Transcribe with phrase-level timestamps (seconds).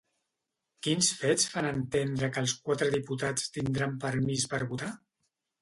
[0.85, 4.91] Quins fets fan entendre que els quatre diputats tindran permís per votar?